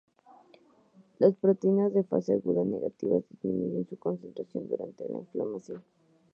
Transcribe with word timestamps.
Las 1.19 1.35
proteínas 1.35 1.93
de 1.93 2.03
fase 2.11 2.33
aguda 2.33 2.63
negativas 2.65 3.23
disminuyen 3.29 3.85
su 3.87 3.99
concentración 3.99 4.67
durante 4.67 5.07
la 5.07 5.19
inflamación. 5.19 5.83